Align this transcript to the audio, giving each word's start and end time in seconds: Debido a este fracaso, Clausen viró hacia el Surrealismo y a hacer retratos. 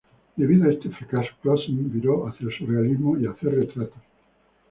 Debido 0.35 0.67
a 0.67 0.73
este 0.73 0.89
fracaso, 0.89 1.29
Clausen 1.43 1.91
viró 1.93 2.23
hacia 2.25 2.47
el 2.47 2.57
Surrealismo 2.57 3.19
y 3.19 3.27
a 3.27 3.31
hacer 3.33 3.53
retratos. 3.53 4.01